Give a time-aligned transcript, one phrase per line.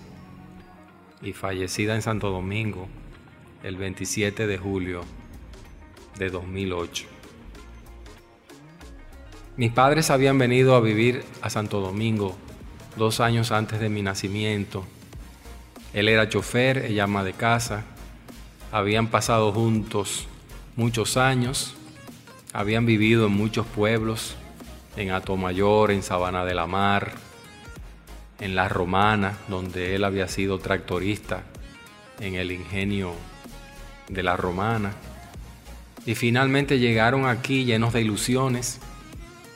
[1.24, 2.88] y fallecida en Santo Domingo
[3.64, 5.02] el 27 de julio
[6.18, 7.04] de 2008.
[9.58, 12.38] Mis padres habían venido a vivir a Santo Domingo
[12.96, 14.86] dos años antes de mi nacimiento.
[15.92, 17.84] Él era chofer, ella ama de casa.
[18.72, 20.28] Habían pasado juntos
[20.76, 21.74] muchos años.
[22.52, 24.36] Habían vivido en muchos pueblos,
[24.98, 27.14] en Atomayor, en Sabana de la Mar,
[28.40, 31.44] en La Romana, donde él había sido tractorista
[32.20, 33.14] en el ingenio
[34.10, 34.94] de La Romana.
[36.06, 38.80] Y finalmente llegaron aquí llenos de ilusiones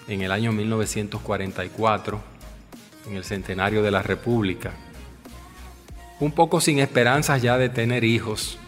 [0.08, 2.22] en el año 1944,
[3.08, 4.72] en el centenario de la República.
[6.20, 8.60] Un poco sin esperanzas ya de tener hijos,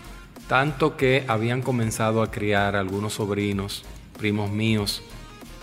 [0.53, 3.83] tanto que habían comenzado a criar algunos sobrinos,
[4.19, 5.01] primos míos,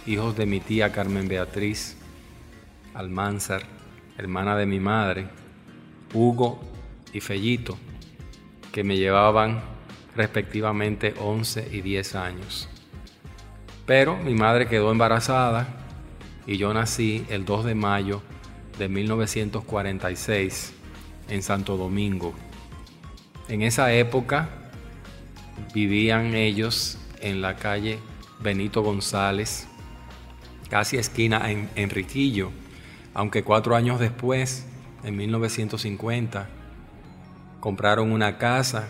[0.04, 1.96] hijos de mi tía Carmen Beatriz
[2.92, 3.62] Almanzar,
[4.18, 5.28] hermana de mi madre,
[6.12, 6.60] Hugo
[7.12, 7.78] y Fellito,
[8.72, 9.62] que me llevaban
[10.16, 12.68] respectivamente 11 y 10 años.
[13.86, 15.68] Pero mi madre quedó embarazada
[16.48, 18.22] y yo nací el 2 de mayo
[18.76, 20.72] de 1946
[21.28, 22.34] en Santo Domingo.
[23.46, 24.56] En esa época
[25.74, 27.98] vivían ellos en la calle
[28.40, 29.66] Benito González,
[30.68, 32.50] casi esquina en Enriquillo,
[33.14, 34.66] aunque cuatro años después,
[35.02, 36.48] en 1950,
[37.60, 38.88] compraron una casa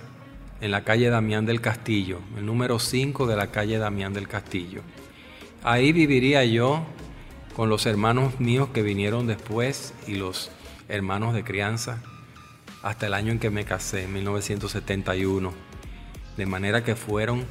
[0.60, 4.82] en la calle Damián del Castillo, el número 5 de la calle Damián del Castillo.
[5.62, 6.84] Ahí viviría yo
[7.56, 10.50] con los hermanos míos que vinieron después y los
[10.88, 12.02] hermanos de crianza
[12.82, 15.69] hasta el año en que me casé, en 1971.
[16.40, 17.44] De manera que fueron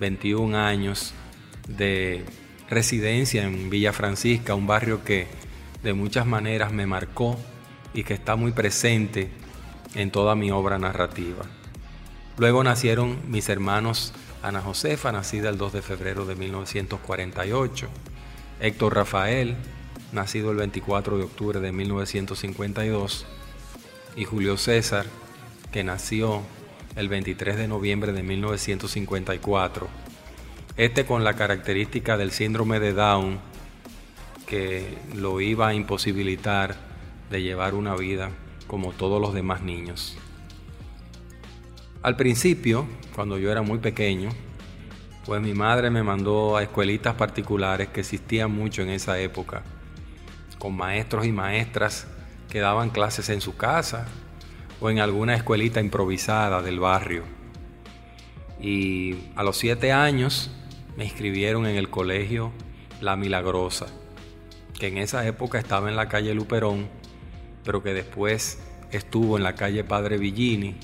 [0.00, 1.14] 21 años
[1.68, 2.24] de
[2.68, 5.28] residencia en Villa Francisca, un barrio que
[5.84, 7.38] de muchas maneras me marcó
[7.94, 9.30] y que está muy presente
[9.94, 11.44] en toda mi obra narrativa.
[12.36, 17.88] Luego nacieron mis hermanos Ana Josefa, nacida el 2 de febrero de 1948,
[18.58, 19.54] Héctor Rafael,
[20.10, 23.24] nacido el 24 de octubre de 1952,
[24.16, 25.06] y Julio César,
[25.70, 26.42] que nació
[26.96, 29.88] el 23 de noviembre de 1954.
[30.76, 33.38] Este con la característica del síndrome de Down
[34.46, 36.76] que lo iba a imposibilitar
[37.30, 38.30] de llevar una vida
[38.66, 40.16] como todos los demás niños.
[42.02, 44.30] Al principio, cuando yo era muy pequeño,
[45.24, 49.62] pues mi madre me mandó a escuelitas particulares que existían mucho en esa época,
[50.58, 52.06] con maestros y maestras
[52.50, 54.08] que daban clases en su casa
[54.82, 57.22] o en alguna escuelita improvisada del barrio.
[58.60, 60.50] Y a los siete años
[60.96, 62.50] me inscribieron en el colegio
[63.00, 63.86] La Milagrosa,
[64.78, 66.88] que en esa época estaba en la calle Luperón,
[67.64, 68.58] pero que después
[68.90, 70.74] estuvo en la calle Padre Villini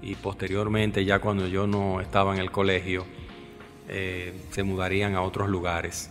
[0.00, 3.04] y posteriormente ya cuando yo no estaba en el colegio
[3.88, 6.10] eh, se mudarían a otros lugares.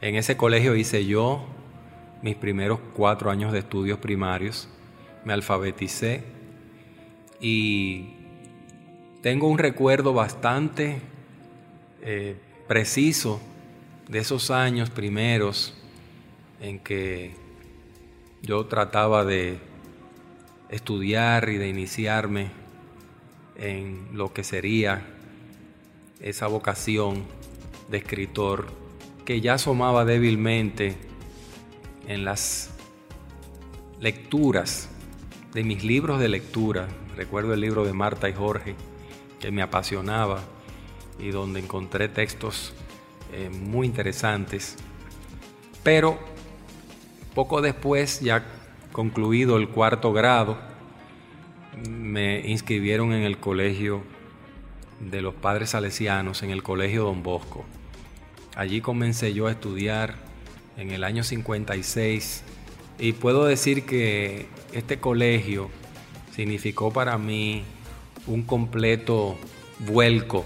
[0.00, 1.44] En ese colegio hice yo
[2.22, 4.68] mis primeros cuatro años de estudios primarios,
[5.24, 6.22] me alfabeticé
[7.40, 8.14] y
[9.22, 11.00] tengo un recuerdo bastante
[12.02, 12.36] eh,
[12.68, 13.40] preciso
[14.08, 15.74] de esos años primeros
[16.60, 17.34] en que
[18.42, 19.58] yo trataba de
[20.68, 22.48] estudiar y de iniciarme
[23.56, 25.06] en lo que sería
[26.20, 27.24] esa vocación
[27.90, 28.66] de escritor
[29.24, 30.96] que ya asomaba débilmente
[32.06, 32.70] en las
[34.00, 34.90] lecturas
[35.54, 36.88] de mis libros de lectura.
[37.16, 38.74] Recuerdo el libro de Marta y Jorge,
[39.40, 40.40] que me apasionaba
[41.18, 42.74] y donde encontré textos
[43.32, 44.76] eh, muy interesantes.
[45.84, 46.18] Pero
[47.34, 48.44] poco después, ya
[48.92, 50.58] concluido el cuarto grado,
[51.88, 54.02] me inscribieron en el colegio
[55.00, 57.64] de los padres salesianos, en el colegio Don Bosco.
[58.56, 60.14] Allí comencé yo a estudiar
[60.76, 62.42] en el año 56
[62.98, 65.70] y puedo decir que este colegio
[66.34, 67.62] significó para mí
[68.26, 69.38] un completo
[69.78, 70.44] vuelco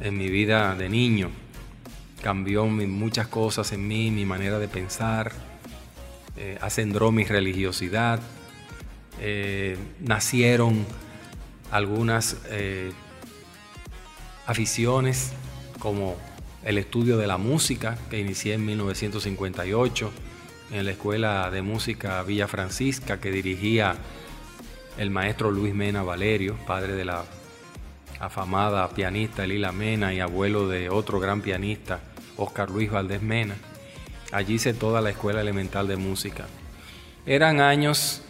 [0.00, 1.30] en mi vida de niño.
[2.20, 5.32] Cambió muchas cosas en mí, mi manera de pensar,
[6.36, 8.20] eh, acendró mi religiosidad,
[9.20, 10.84] eh, nacieron
[11.70, 12.90] algunas eh,
[14.46, 15.32] aficiones
[15.78, 16.16] como
[16.64, 20.10] el estudio de la música que inicié en 1958
[20.70, 23.96] en la Escuela de Música Villa Francisca que dirigía
[24.98, 27.24] el maestro Luis Mena Valerio, padre de la
[28.20, 32.00] afamada pianista Elila Mena y abuelo de otro gran pianista,
[32.36, 33.54] Oscar Luis Valdés Mena.
[34.32, 36.46] Allí hice toda la escuela elemental de música.
[37.24, 38.22] Eran años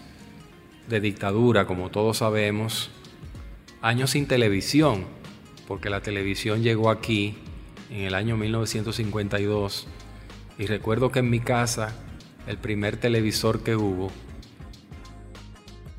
[0.88, 2.90] de dictadura, como todos sabemos,
[3.82, 5.06] años sin televisión,
[5.66, 7.36] porque la televisión llegó aquí
[7.90, 9.86] en el año 1952
[10.58, 11.94] y recuerdo que en mi casa
[12.48, 14.10] el primer televisor que hubo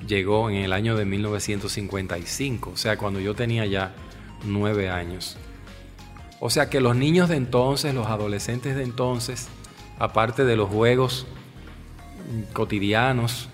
[0.08, 3.94] llegó en el año de 1955, o sea, cuando yo tenía ya
[4.44, 5.38] nueve años.
[6.40, 9.48] O sea que los niños de entonces, los adolescentes de entonces,
[10.00, 11.28] aparte de los juegos
[12.54, 13.48] cotidianos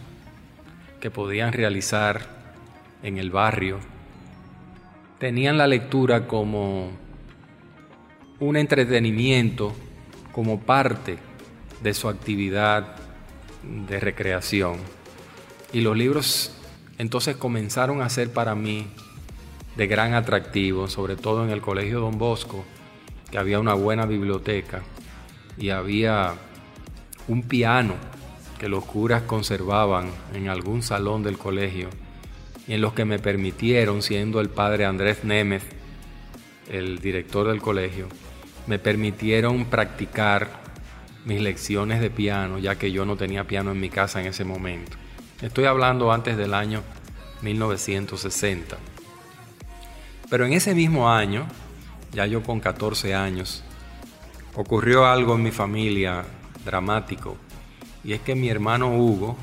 [1.01, 2.29] que podían realizar
[3.03, 3.79] en el barrio,
[5.19, 6.91] tenían la lectura como
[8.39, 9.73] un entretenimiento,
[10.31, 11.17] como parte
[11.81, 12.95] de su actividad
[13.87, 14.77] de recreación.
[15.73, 16.51] Y los libros
[16.97, 18.87] entonces comenzaron a ser para mí
[19.75, 22.63] de gran atractivo, sobre todo en el Colegio Don Bosco,
[23.29, 24.81] que había una buena biblioteca
[25.57, 26.33] y había
[27.27, 27.95] un piano
[28.59, 31.89] que los curas conservaban en algún salón del colegio
[32.67, 35.63] y en los que me permitieron, siendo el padre Andrés Némez,
[36.69, 38.07] el director del colegio,
[38.65, 40.64] me permitieron practicar
[41.25, 44.45] mis lecciones de piano, ya que yo no tenía piano en mi casa en ese
[44.45, 44.95] momento.
[45.41, 46.81] Estoy hablando antes del año
[47.41, 48.77] 1960.
[50.29, 51.47] Pero en ese mismo año,
[52.13, 53.63] ya yo con 14 años,
[54.55, 56.23] ocurrió algo en mi familia
[56.63, 57.37] dramático.
[58.03, 59.35] Y es que mi hermano Hugo,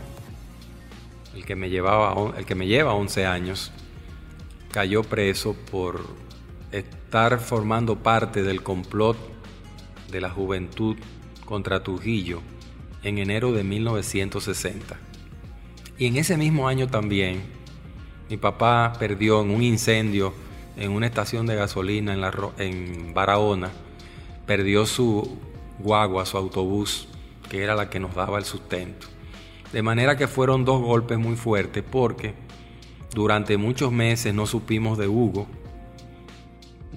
[1.34, 3.72] el que me, llevaba, el que me lleva 11 años,
[4.70, 6.00] cayó preso por
[6.70, 9.16] estar formando parte del complot
[10.10, 10.96] de la juventud
[11.44, 12.40] contra Trujillo
[13.02, 14.96] en enero de 1960.
[15.98, 17.42] Y en ese mismo año también,
[18.28, 20.32] mi papá perdió en un incendio
[20.76, 23.70] en una estación de gasolina en, la, en Barahona,
[24.46, 25.38] perdió su
[25.78, 27.08] guagua, su autobús,
[27.50, 29.06] que era la que nos daba el sustento.
[29.72, 32.34] De manera que fueron dos golpes muy fuertes porque
[33.14, 35.46] durante muchos meses no supimos de Hugo,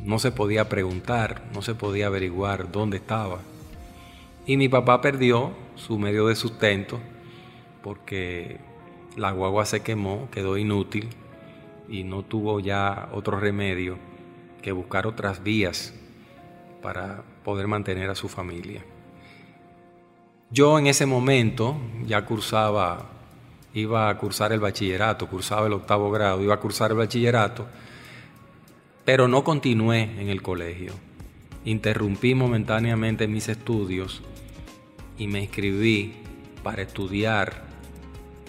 [0.03, 3.39] no se podía preguntar, no se podía averiguar dónde estaba.
[4.45, 6.99] Y mi papá perdió su medio de sustento
[7.81, 8.59] porque
[9.15, 11.09] la guagua se quemó, quedó inútil
[11.89, 13.97] y no tuvo ya otro remedio
[14.61, 15.93] que buscar otras vías
[16.81, 18.83] para poder mantener a su familia.
[20.51, 21.75] Yo en ese momento
[22.05, 23.05] ya cursaba,
[23.73, 27.65] iba a cursar el bachillerato, cursaba el octavo grado, iba a cursar el bachillerato,
[29.05, 30.93] pero no continué en el colegio.
[31.65, 34.21] Interrumpí momentáneamente mis estudios
[35.17, 36.13] y me inscribí
[36.63, 37.63] para estudiar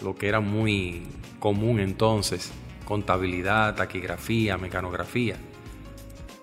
[0.03, 1.03] lo que era muy
[1.39, 2.53] común entonces,
[2.85, 5.37] contabilidad, taquigrafía, mecanografía,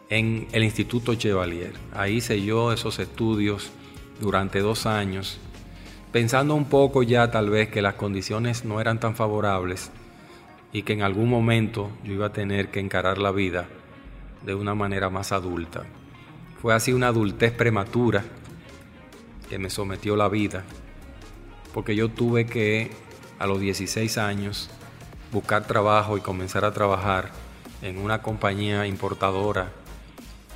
[0.10, 1.74] en el Instituto Chevalier.
[1.94, 3.72] Ahí hice yo esos estudios
[4.20, 5.40] durante dos años,
[6.12, 9.92] pensando un poco ya tal vez que las condiciones no eran tan favorables
[10.72, 13.68] y que en algún momento yo iba a tener que encarar la vida
[14.46, 15.84] de una manera más adulta.
[16.62, 18.24] Fue así una adultez prematura
[19.54, 20.64] que me sometió la vida,
[21.76, 22.90] porque yo tuve que
[23.38, 24.72] a los 16 años
[25.32, 27.30] buscar trabajo y comenzar a trabajar
[27.84, 29.72] en una compañía importadora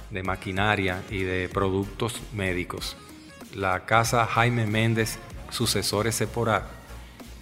[0.10, 2.98] de maquinaria y de productos médicos,
[3.54, 5.20] la casa Jaime Méndez
[5.52, 6.66] Sucesores Sephora,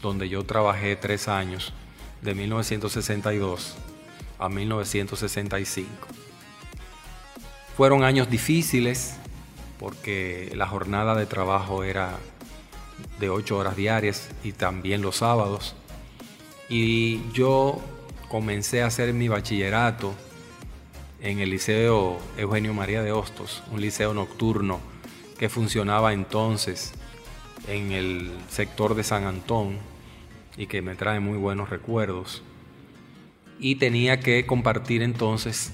[0.01, 1.71] donde yo trabajé tres años,
[2.21, 3.77] de 1962
[4.39, 5.89] a 1965.
[7.77, 9.15] Fueron años difíciles
[9.79, 12.17] porque la jornada de trabajo era
[13.19, 15.75] de ocho horas diarias y también los sábados.
[16.69, 17.79] Y yo
[18.29, 20.13] comencé a hacer mi bachillerato
[21.21, 24.79] en el Liceo Eugenio María de Hostos, un liceo nocturno
[25.37, 26.93] que funcionaba entonces
[27.67, 29.77] en el sector de San Antón
[30.57, 32.43] y que me trae muy buenos recuerdos.
[33.59, 35.71] Y tenía que compartir entonces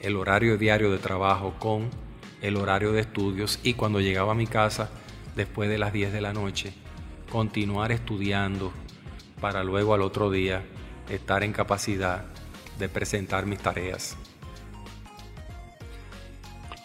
[0.00, 1.90] el horario diario de trabajo con
[2.44, 4.90] el horario de estudios y cuando llegaba a mi casa
[5.34, 6.74] después de las 10 de la noche,
[7.32, 8.70] continuar estudiando
[9.40, 10.62] para luego al otro día
[11.08, 12.26] estar en capacidad
[12.78, 14.18] de presentar mis tareas.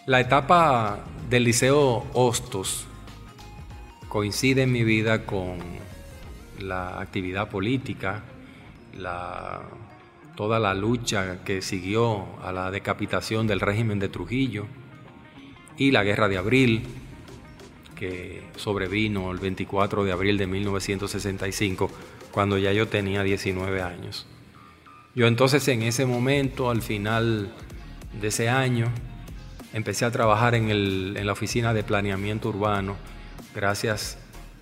[0.06, 2.86] La etapa del Liceo Hostos
[4.08, 5.58] coincide en mi vida con
[6.58, 8.22] la actividad política,
[8.96, 9.60] la,
[10.36, 14.66] toda la lucha que siguió a la decapitación del régimen de Trujillo
[15.80, 16.82] y la guerra de abril,
[17.96, 21.90] que sobrevino el 24 de abril de 1965,
[22.30, 24.26] cuando ya yo tenía 19 años.
[25.14, 27.50] Yo entonces en ese momento, al final
[28.20, 28.88] de ese año,
[29.72, 32.96] empecé a trabajar en, en la oficina de planeamiento urbano,
[33.54, 34.18] gracias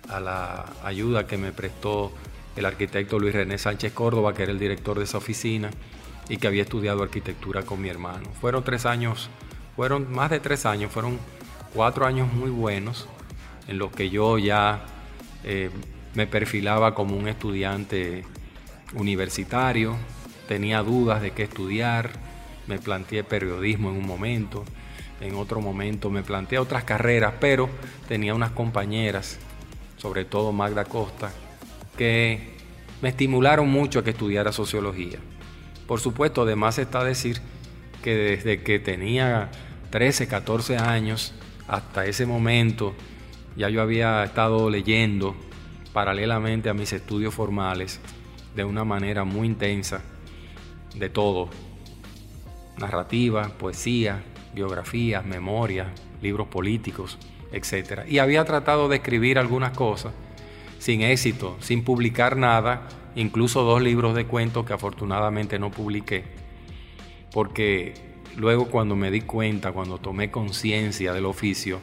[0.07, 2.13] a la ayuda que me prestó
[2.55, 5.69] el arquitecto Luis René Sánchez Córdoba, que era el director de esa oficina
[6.29, 8.29] y que había estudiado arquitectura con mi hermano.
[8.39, 9.29] Fueron tres años,
[9.79, 11.17] fueron más de tres años, fueron
[11.73, 13.07] cuatro años muy buenos
[13.65, 14.81] en los que yo ya
[15.45, 15.69] eh,
[16.15, 18.25] me perfilaba como un estudiante
[18.93, 19.95] universitario,
[20.49, 22.09] tenía dudas de qué estudiar,
[22.67, 24.65] me planteé periodismo en un momento,
[25.21, 27.69] en otro momento me planteé otras carreras, pero
[28.09, 29.39] tenía unas compañeras,
[29.95, 31.31] sobre todo Magda Costa,
[31.97, 32.57] que
[33.01, 35.19] me estimularon mucho a que estudiara sociología.
[35.87, 37.39] Por supuesto, además está decir
[38.03, 39.49] que desde que tenía
[39.89, 41.33] 13, 14 años
[41.67, 42.93] hasta ese momento
[43.55, 45.35] ya yo había estado leyendo
[45.93, 47.99] paralelamente a mis estudios formales
[48.55, 50.01] de una manera muy intensa
[50.95, 51.49] de todo.
[52.77, 55.87] Narrativa, poesía, biografías, memorias,
[56.21, 57.17] libros políticos,
[57.51, 58.03] etc.
[58.07, 60.13] Y había tratado de escribir algunas cosas
[60.77, 66.23] sin éxito, sin publicar nada, incluso dos libros de cuentos que afortunadamente no publiqué,
[67.33, 68.08] porque
[68.39, 71.81] luego cuando me di cuenta, cuando tomé conciencia del oficio,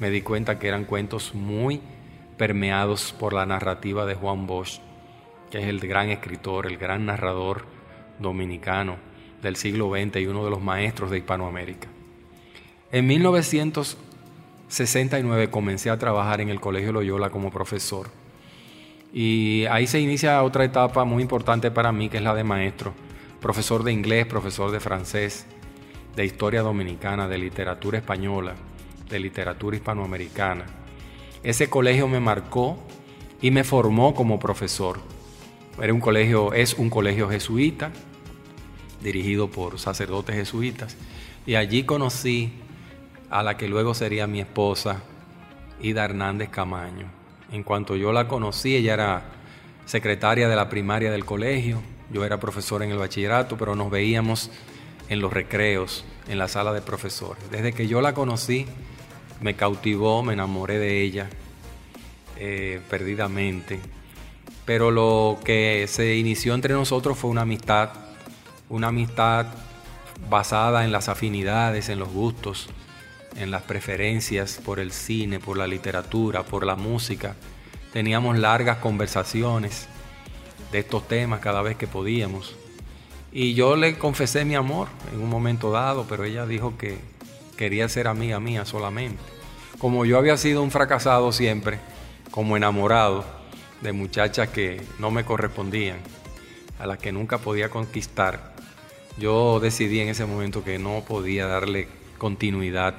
[0.00, 1.80] me di cuenta que eran cuentos muy
[2.36, 4.80] permeados por la narrativa de Juan Bosch,
[5.50, 7.66] que es el gran escritor, el gran narrador
[8.18, 8.96] dominicano
[9.42, 11.86] del siglo XX y uno de los maestros de Hispanoamérica.
[12.90, 18.08] En 1969 comencé a trabajar en el Colegio Loyola como profesor.
[19.12, 22.92] Y ahí se inicia otra etapa muy importante para mí, que es la de maestro,
[23.40, 25.46] profesor de inglés, profesor de francés,
[26.16, 28.54] de historia dominicana, de literatura española,
[29.08, 30.64] de literatura hispanoamericana.
[31.42, 32.78] Ese colegio me marcó
[33.40, 35.00] y me formó como profesor.
[35.80, 37.90] Era un colegio, es un colegio jesuita,
[39.02, 40.96] dirigido por sacerdotes jesuitas,
[41.46, 42.52] y allí conocí
[43.30, 45.02] a la que luego sería mi esposa,
[45.80, 47.06] Ida Hernández Camaño.
[47.50, 49.22] En cuanto yo la conocí, ella era
[49.86, 54.50] secretaria de la primaria del colegio, yo era profesor en el bachillerato, pero nos veíamos
[55.12, 57.42] en los recreos, en la sala de profesores.
[57.50, 58.66] Desde que yo la conocí,
[59.40, 61.28] me cautivó, me enamoré de ella
[62.38, 63.78] eh, perdidamente.
[64.64, 67.90] Pero lo que se inició entre nosotros fue una amistad,
[68.70, 69.46] una amistad
[70.30, 72.70] basada en las afinidades, en los gustos,
[73.36, 77.36] en las preferencias por el cine, por la literatura, por la música.
[77.92, 79.88] Teníamos largas conversaciones
[80.70, 82.56] de estos temas cada vez que podíamos.
[83.32, 86.98] Y yo le confesé mi amor en un momento dado, pero ella dijo que
[87.56, 89.22] quería ser amiga mía solamente.
[89.78, 91.78] Como yo había sido un fracasado siempre,
[92.30, 93.24] como enamorado
[93.80, 95.98] de muchachas que no me correspondían,
[96.78, 98.54] a las que nunca podía conquistar,
[99.18, 102.94] yo decidí en ese momento que no podía darle continuidad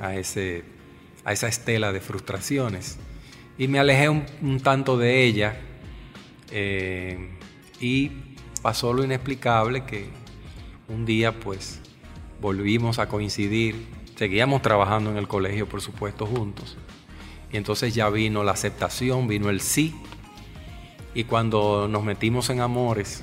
[0.00, 0.64] a, ese,
[1.24, 2.98] a esa estela de frustraciones.
[3.58, 5.60] Y me alejé un, tanto de ella
[6.50, 7.28] eh,
[7.80, 8.31] y
[8.62, 10.08] pasó lo inexplicable que
[10.88, 11.80] un día pues
[12.40, 16.78] volvimos a coincidir, seguíamos trabajando en el colegio por supuesto juntos.
[17.52, 19.94] Y entonces ya vino la aceptación, vino el sí.
[21.12, 23.22] Y cuando nos metimos en amores,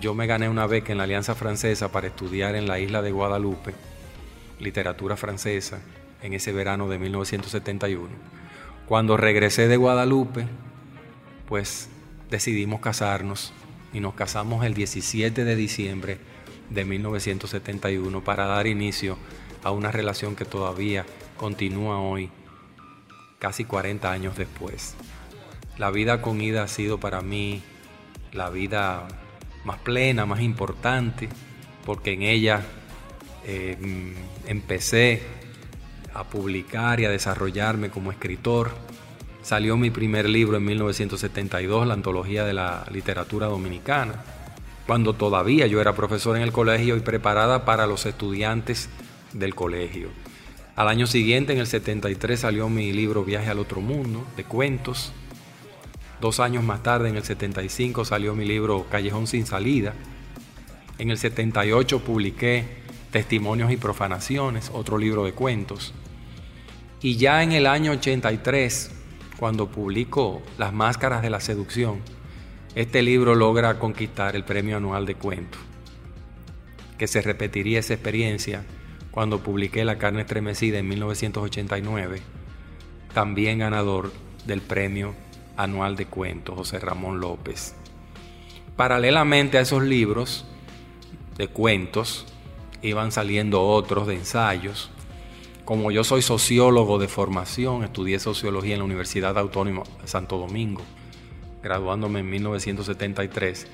[0.00, 3.10] yo me gané una beca en la Alianza Francesa para estudiar en la isla de
[3.10, 3.74] Guadalupe
[4.62, 5.80] literatura francesa
[6.22, 8.08] en ese verano de 1971.
[8.86, 10.46] Cuando regresé de Guadalupe,
[11.48, 11.88] pues
[12.30, 13.52] decidimos casarnos
[13.92, 16.18] y nos casamos el 17 de diciembre
[16.70, 19.18] de 1971 para dar inicio
[19.62, 21.04] a una relación que todavía
[21.36, 22.30] continúa hoy,
[23.38, 24.94] casi 40 años después.
[25.78, 27.62] La vida con Ida ha sido para mí
[28.32, 29.08] la vida
[29.64, 31.28] más plena, más importante,
[31.84, 32.62] porque en ella
[33.44, 34.14] eh,
[34.46, 35.22] empecé
[36.14, 38.72] a publicar y a desarrollarme como escritor.
[39.42, 44.22] Salió mi primer libro en 1972, la antología de la literatura dominicana,
[44.86, 48.88] cuando todavía yo era profesor en el colegio y preparada para los estudiantes
[49.32, 50.10] del colegio.
[50.76, 55.12] Al año siguiente, en el 73, salió mi libro Viaje al otro mundo, de cuentos.
[56.20, 59.92] Dos años más tarde, en el 75, salió mi libro Callejón sin salida.
[60.98, 62.64] En el 78 publiqué
[63.10, 65.92] Testimonios y Profanaciones, otro libro de cuentos.
[67.02, 69.01] Y ya en el año 83,
[69.42, 71.98] cuando publico Las Máscaras de la Seducción,
[72.76, 75.60] este libro logra conquistar el premio anual de cuentos,
[76.96, 78.64] que se repetiría esa experiencia
[79.10, 82.22] cuando publiqué La carne estremecida en 1989,
[83.14, 84.12] también ganador
[84.46, 85.12] del premio
[85.56, 87.74] anual de cuentos José Ramón López.
[88.76, 90.44] Paralelamente a esos libros
[91.36, 92.26] de cuentos,
[92.80, 94.92] iban saliendo otros de ensayos.
[95.72, 100.82] Como yo soy sociólogo de formación, estudié sociología en la Universidad Autónoma de Santo Domingo
[101.62, 103.68] graduándome en 1973,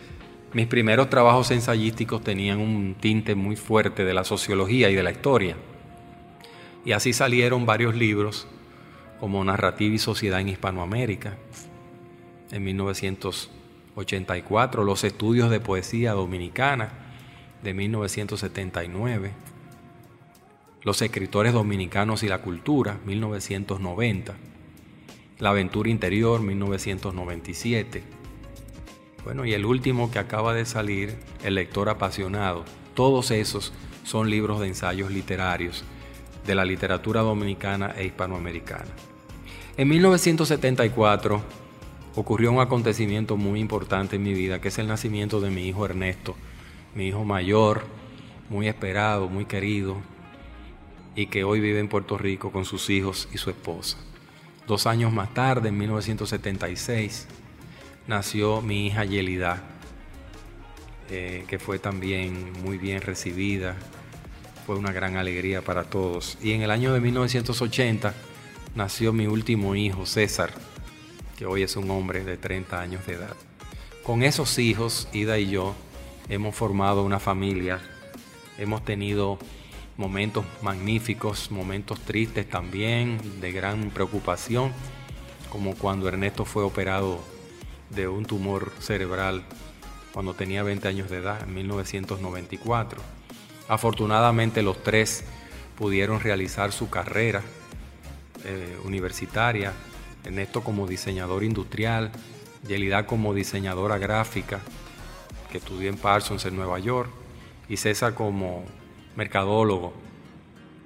[0.52, 5.10] mis primeros trabajos ensayísticos tenían un tinte muy fuerte de la sociología y de la
[5.10, 5.56] historia.
[6.84, 8.46] Y así salieron varios libros
[9.18, 11.36] como Narrativa y Sociedad en Hispanoamérica.
[12.52, 16.92] En 1984, Los Estudios de Poesía Dominicana
[17.64, 19.47] de 1979.
[20.82, 24.36] Los Escritores Dominicanos y la Cultura, 1990.
[25.40, 28.02] La aventura interior 1997.
[29.24, 32.64] Bueno, y el último que acaba de salir, El lector apasionado.
[32.94, 33.72] Todos esos
[34.04, 35.82] son libros de ensayos literarios
[36.46, 38.86] de la literatura dominicana e hispanoamericana.
[39.76, 41.42] En 1974
[42.14, 45.84] ocurrió un acontecimiento muy importante en mi vida, que es el nacimiento de mi hijo
[45.84, 46.36] Ernesto,
[46.94, 47.82] mi hijo mayor,
[48.48, 49.96] muy esperado, muy querido,
[51.14, 53.98] y que hoy vive en Puerto Rico con sus hijos y su esposa.
[54.66, 57.26] Dos años más tarde, en 1976,
[58.06, 59.62] nació mi hija Yelida,
[61.10, 63.76] eh, que fue también muy bien recibida.
[64.66, 66.36] Fue una gran alegría para todos.
[66.42, 68.14] Y en el año de 1980
[68.74, 70.52] nació mi último hijo, César,
[71.38, 73.36] que hoy es un hombre de 30 años de edad.
[74.02, 75.74] Con esos hijos, Ida y yo,
[76.28, 77.80] hemos formado una familia.
[78.58, 79.38] Hemos tenido
[79.98, 84.72] momentos magníficos, momentos tristes también, de gran preocupación,
[85.50, 87.18] como cuando Ernesto fue operado
[87.90, 89.42] de un tumor cerebral
[90.12, 93.00] cuando tenía 20 años de edad, en 1994.
[93.68, 95.24] Afortunadamente los tres
[95.76, 97.42] pudieron realizar su carrera
[98.44, 99.72] eh, universitaria,
[100.24, 102.12] Ernesto como diseñador industrial,
[102.66, 104.60] Yelida como diseñadora gráfica,
[105.50, 107.10] que estudió en Parsons en Nueva York,
[107.68, 108.64] y César como
[109.18, 109.92] mercadólogo,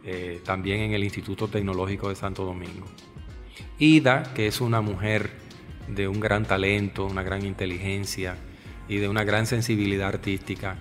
[0.04, 2.86] eh, también en el Instituto Tecnológico de Santo Domingo.
[3.78, 5.30] Ida, que es una mujer
[5.86, 8.36] de un gran talento, una gran inteligencia
[8.88, 10.78] y de una gran sensibilidad artística,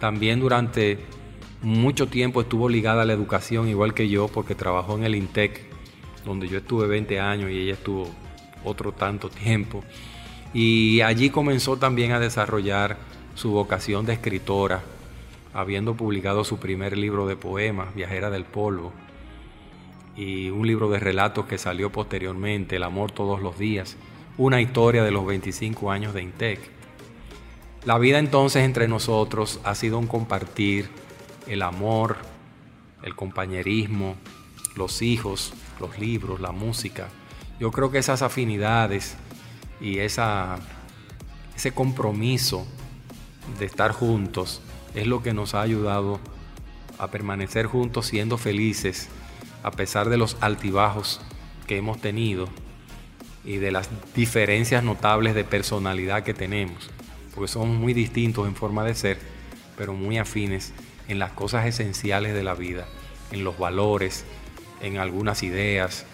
[0.00, 0.98] también durante
[1.62, 5.60] mucho tiempo estuvo ligada a la educación, igual que yo, porque trabajó en el INTEC,
[6.24, 8.08] donde yo estuve 20 años y ella estuvo
[8.64, 9.84] otro tanto tiempo.
[10.52, 12.96] Y allí comenzó también a desarrollar
[13.36, 14.82] su vocación de escritora,
[15.54, 18.92] habiendo publicado su primer libro de poemas, Viajera del Polvo,
[20.16, 23.96] y un libro de relatos que salió posteriormente, El amor todos los días,
[24.36, 26.60] una historia de los 25 años de Intec.
[27.84, 30.88] La vida entonces entre nosotros ha sido un compartir
[31.46, 32.16] el amor,
[33.02, 34.16] el compañerismo,
[34.76, 37.08] los hijos, los libros, la música.
[37.60, 39.16] Yo creo que esas afinidades
[39.80, 40.58] y esa,
[41.56, 42.66] ese compromiso
[43.58, 44.60] de estar juntos
[44.94, 46.20] es lo que nos ha ayudado
[46.98, 49.08] a permanecer juntos siendo felices
[49.62, 51.20] a pesar de los altibajos
[51.66, 52.48] que hemos tenido
[53.44, 56.90] y de las diferencias notables de personalidad que tenemos,
[57.34, 59.18] porque somos muy distintos en forma de ser,
[59.76, 60.72] pero muy afines
[61.08, 62.86] en las cosas esenciales de la vida,
[63.30, 64.24] en los valores,
[64.82, 66.04] en algunas ideas,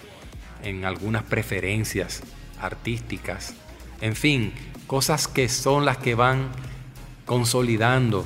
[0.63, 2.23] en algunas preferencias
[2.61, 3.55] artísticas,
[4.01, 4.53] en fin,
[4.87, 6.51] cosas que son las que van
[7.27, 8.25] consolidando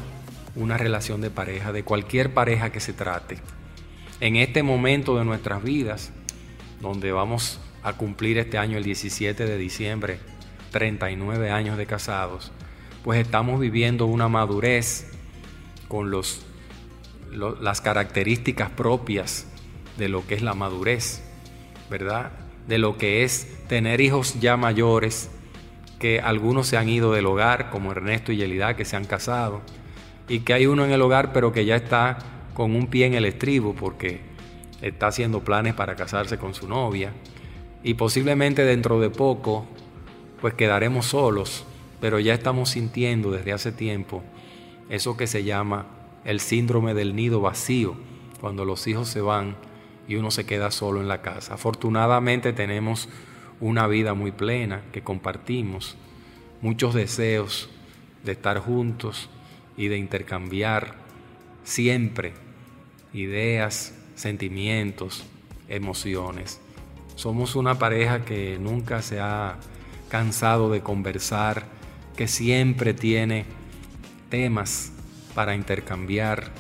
[0.58, 3.38] una relación de pareja, de cualquier pareja que se trate.
[4.20, 6.10] En este momento de nuestras vidas,
[6.80, 10.18] donde vamos a cumplir este año, el 17 de diciembre,
[10.72, 12.52] 39 años de casados,
[13.04, 15.12] pues estamos viviendo una madurez
[15.86, 16.44] con los,
[17.30, 19.46] las características propias
[19.96, 21.22] de lo que es la madurez,
[21.88, 22.32] ¿verdad?
[22.66, 25.30] De lo que es tener hijos ya mayores,
[26.00, 29.62] que algunos se han ido del hogar, como Ernesto y Yelida, que se han casado,
[30.28, 32.18] y que hay uno en el hogar pero que ya está
[32.54, 34.20] con un pie en el estribo porque
[34.82, 37.12] está haciendo planes para casarse con su novia
[37.82, 39.66] y posiblemente dentro de poco
[40.40, 41.64] pues quedaremos solos,
[42.00, 44.22] pero ya estamos sintiendo desde hace tiempo
[44.88, 45.86] eso que se llama
[46.24, 47.94] el síndrome del nido vacío,
[48.40, 49.56] cuando los hijos se van
[50.06, 51.54] y uno se queda solo en la casa.
[51.54, 53.08] Afortunadamente tenemos
[53.60, 55.96] una vida muy plena que compartimos,
[56.60, 57.68] muchos deseos
[58.24, 59.28] de estar juntos,
[59.78, 60.96] y de intercambiar
[61.64, 62.32] siempre
[63.14, 65.24] ideas, sentimientos,
[65.68, 66.60] emociones.
[67.14, 69.56] Somos una pareja que nunca se ha
[70.08, 71.64] cansado de conversar,
[72.16, 73.44] que siempre tiene
[74.28, 74.92] temas
[75.34, 76.50] para intercambiar.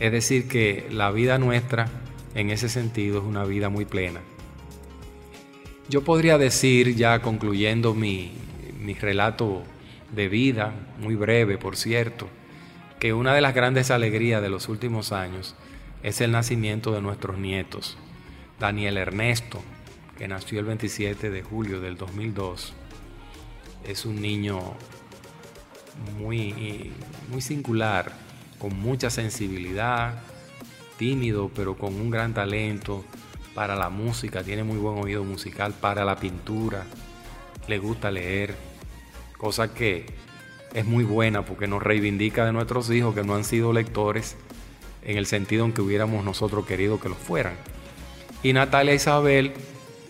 [0.00, 1.88] Es decir, que la vida nuestra
[2.34, 4.20] en ese sentido es una vida muy plena.
[5.88, 8.32] Yo podría decir, ya concluyendo mi,
[8.80, 9.62] mi relato
[10.14, 12.28] de vida, muy breve por cierto,
[12.98, 15.54] que una de las grandes alegrías de los últimos años
[16.02, 17.98] es el nacimiento de nuestros nietos.
[18.58, 19.60] Daniel Ernesto,
[20.16, 22.74] que nació el 27 de julio del 2002,
[23.84, 24.60] es un niño
[26.18, 26.92] muy,
[27.30, 28.12] muy singular,
[28.58, 30.22] con mucha sensibilidad,
[30.98, 33.04] tímido, pero con un gran talento
[33.54, 36.84] para la música, tiene muy buen oído musical, para la pintura,
[37.68, 38.54] le gusta leer,
[39.44, 40.06] cosa que
[40.72, 44.38] es muy buena porque nos reivindica de nuestros hijos que no han sido lectores
[45.02, 47.52] en el sentido en que hubiéramos nosotros querido que lo fueran.
[48.42, 49.52] Y Natalia Isabel,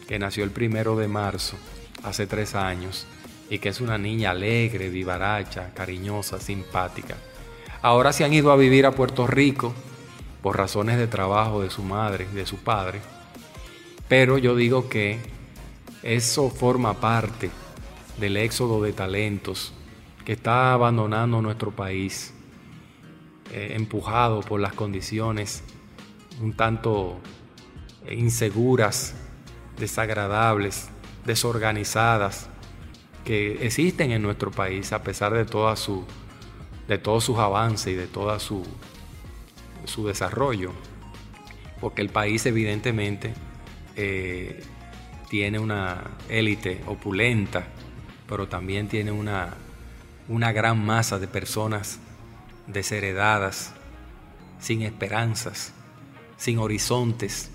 [0.06, 1.56] que nació el primero de marzo,
[2.04, 3.08] hace tres años,
[3.50, 7.16] y que es una niña alegre, vivaracha, cariñosa, simpática.
[7.82, 9.74] Ahora se han ido a vivir a Puerto Rico
[10.42, 13.00] por razones de trabajo de su madre de su padre,
[14.06, 15.18] pero yo digo que
[16.04, 17.50] eso forma parte
[18.18, 19.72] del éxodo de talentos
[20.24, 22.32] que está abandonando nuestro país,
[23.52, 25.62] eh, empujado por las condiciones
[26.40, 27.18] un tanto
[28.10, 29.14] inseguras,
[29.78, 30.88] desagradables,
[31.24, 32.48] desorganizadas
[33.24, 36.04] que existen en nuestro país a pesar de, toda su,
[36.88, 38.62] de todos sus avances y de todo su,
[39.84, 40.72] su desarrollo,
[41.80, 43.32] porque el país evidentemente
[43.96, 44.62] eh,
[45.30, 47.66] tiene una élite opulenta,
[48.34, 49.54] pero también tiene una,
[50.26, 52.00] una gran masa de personas
[52.66, 53.72] desheredadas,
[54.58, 55.72] sin esperanzas,
[56.36, 57.52] sin horizontes,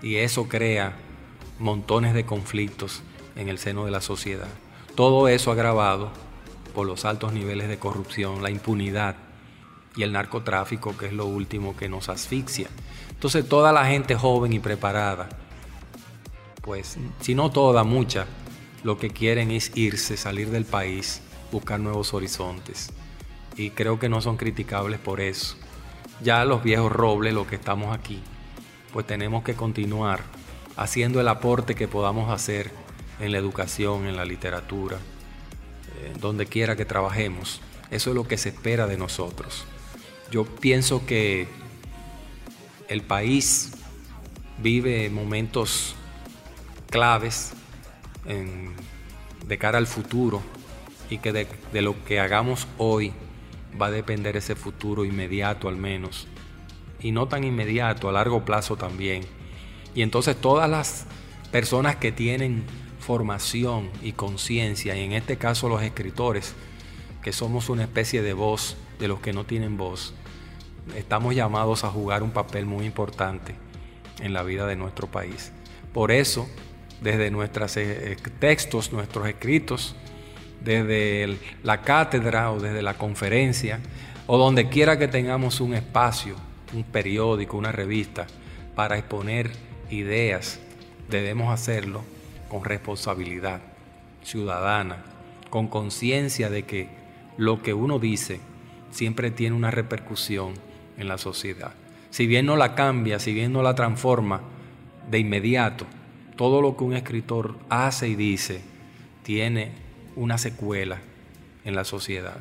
[0.00, 0.94] y eso crea
[1.58, 3.02] montones de conflictos
[3.34, 4.46] en el seno de la sociedad.
[4.94, 6.12] Todo eso agravado
[6.76, 9.16] por los altos niveles de corrupción, la impunidad
[9.96, 12.68] y el narcotráfico, que es lo último que nos asfixia.
[13.10, 15.28] Entonces toda la gente joven y preparada,
[16.62, 18.26] pues si no toda, mucha,
[18.82, 21.20] lo que quieren es irse, salir del país,
[21.52, 22.90] buscar nuevos horizontes.
[23.56, 25.56] Y creo que no son criticables por eso.
[26.22, 28.20] Ya los viejos robles, los que estamos aquí,
[28.92, 30.22] pues tenemos que continuar
[30.76, 32.70] haciendo el aporte que podamos hacer
[33.18, 34.98] en la educación, en la literatura,
[36.20, 37.60] donde quiera que trabajemos.
[37.90, 39.64] Eso es lo que se espera de nosotros.
[40.30, 41.48] Yo pienso que
[42.88, 43.72] el país
[44.58, 45.94] vive momentos
[46.88, 47.52] claves
[48.24, 50.42] de cara al futuro
[51.08, 53.12] y que de, de lo que hagamos hoy
[53.80, 56.28] va a depender ese futuro inmediato al menos
[57.02, 59.24] y no tan inmediato, a largo plazo también.
[59.94, 61.06] Y entonces todas las
[61.50, 62.64] personas que tienen
[62.98, 66.54] formación y conciencia, y en este caso los escritores,
[67.22, 70.14] que somos una especie de voz de los que no tienen voz,
[70.96, 73.54] estamos llamados a jugar un papel muy importante
[74.20, 75.52] en la vida de nuestro país.
[75.92, 76.48] Por eso,
[77.00, 79.96] desde nuestros eh, textos, nuestros escritos,
[80.62, 83.80] desde la cátedra o desde la conferencia,
[84.26, 86.36] o donde quiera que tengamos un espacio,
[86.72, 88.26] un periódico, una revista,
[88.74, 89.50] para exponer
[89.90, 90.60] ideas,
[91.08, 92.02] debemos hacerlo
[92.48, 93.60] con responsabilidad
[94.22, 94.98] ciudadana,
[95.48, 96.88] con conciencia de que
[97.36, 98.40] lo que uno dice
[98.90, 100.54] siempre tiene una repercusión
[100.98, 101.72] en la sociedad.
[102.10, 104.42] Si bien no la cambia, si bien no la transforma
[105.10, 105.86] de inmediato,
[106.40, 108.62] todo lo que un escritor hace y dice
[109.22, 109.72] tiene
[110.16, 110.98] una secuela
[111.66, 112.38] en la sociedad.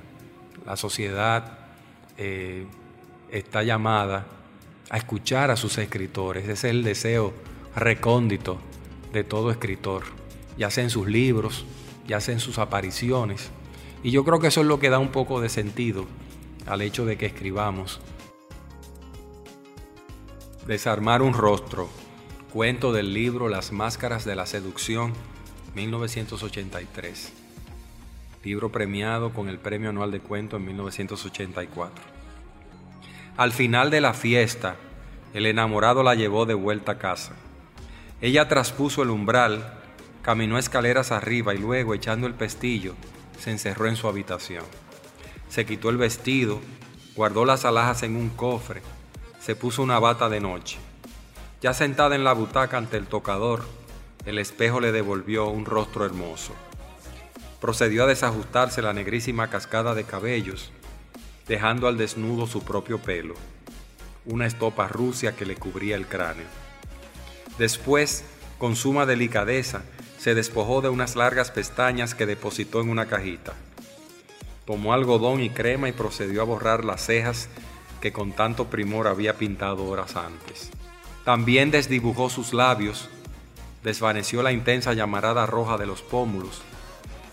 [0.66, 1.58] La sociedad
[2.18, 2.66] eh,
[3.30, 4.26] está llamada
[4.90, 6.46] a escuchar a sus escritores.
[6.46, 7.34] Ese es el deseo
[7.76, 8.58] recóndito
[9.12, 10.04] de todo escritor,
[10.58, 11.66] ya sea en sus libros,
[12.08, 13.52] ya sea en sus apariciones.
[14.02, 16.06] Y yo creo que eso es lo que da un poco de sentido
[16.68, 18.00] al hecho de que escribamos.
[20.66, 21.90] Desarmar un rostro.
[22.52, 25.14] Cuento del libro Las Máscaras de la Seducción,
[25.76, 27.32] 1983.
[28.44, 32.04] Libro premiado con el Premio Anual de Cuento en 1984.
[33.38, 34.78] Al final de la fiesta,
[35.36, 37.34] el enamorado la llevó de vuelta a casa.
[38.20, 39.76] Ella traspuso el umbral,
[40.24, 42.96] caminó escaleras arriba y luego, echando el pestillo,
[43.38, 44.66] se encerró en su habitación.
[45.50, 46.62] Se quitó el vestido,
[47.16, 48.82] guardó las alhajas en un cofre,
[49.40, 50.89] se puso una bata de noche.
[51.62, 53.66] Ya sentada en la butaca ante el tocador,
[54.26, 56.54] el espejo le devolvió un rostro hermoso.
[57.60, 60.72] Procedió a desajustarse la negrísima cascada de cabellos,
[61.48, 63.36] dejando al desnudo su propio pelo.
[64.26, 66.46] una estopa rusia que le cubría el cráneo.
[67.58, 68.24] Después,
[68.60, 69.82] con suma delicadeza,
[70.20, 73.54] se despojó de unas largas pestañas que depositó en una cajita.
[74.66, 77.50] Tomó algodón y crema y procedió a borrar las cejas
[78.02, 80.70] que con tanto primor había pintado horas antes.
[81.26, 83.10] También desdibujó sus labios,
[83.84, 86.62] desvaneció la intensa llamarada roja de los pómulos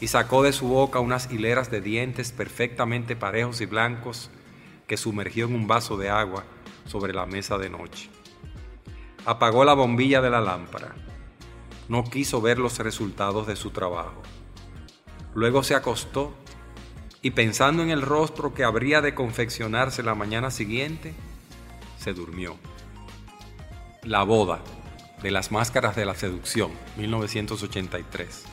[0.00, 4.30] y sacó de su boca unas hileras de dientes perfectamente parejos y blancos
[4.86, 6.44] que sumergió en un vaso de agua
[6.86, 8.10] sobre la mesa de noche.
[9.24, 10.94] Apagó la bombilla de la lámpara.
[11.88, 14.22] No quiso ver los resultados de su trabajo.
[15.34, 16.34] Luego se acostó
[17.22, 21.12] y pensando en el rostro que habría de confeccionarse la mañana siguiente,
[21.98, 22.56] se durmió.
[24.06, 24.60] La boda
[25.20, 28.44] de las máscaras de la seducción, 1983.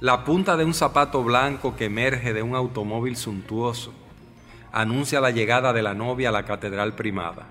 [0.00, 3.94] La punta de un zapato blanco que emerge de un automóvil suntuoso
[4.72, 7.46] anuncia la llegada de la novia a la catedral primada.